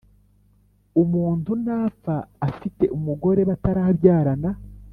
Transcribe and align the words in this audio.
umuntu 1.03 1.51
napfa 1.63 2.15
afite 2.47 2.83
umugore 2.97 3.41
batarabyarana 3.49 4.49